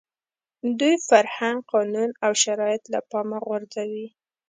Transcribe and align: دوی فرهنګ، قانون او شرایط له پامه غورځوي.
دوی 0.79 0.95
فرهنګ، 1.07 1.57
قانون 1.71 2.09
او 2.25 2.31
شرایط 2.43 2.83
له 2.93 2.99
پامه 3.09 3.37
غورځوي. 3.45 4.07